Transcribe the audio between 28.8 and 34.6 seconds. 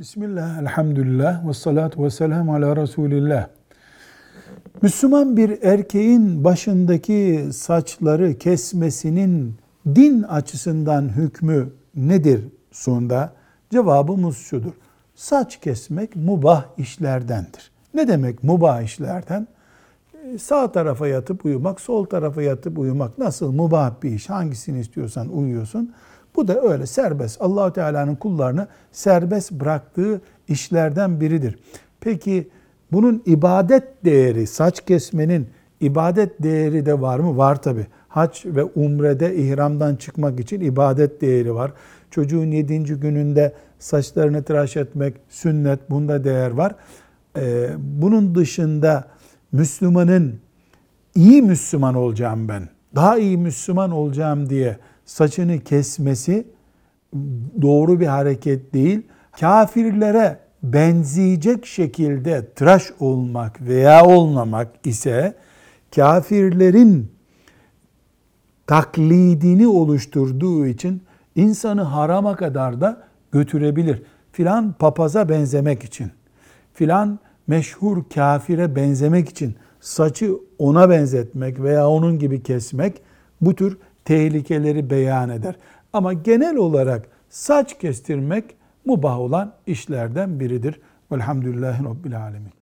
serbest bıraktığı işlerden biridir. Peki bunun ibadet değeri,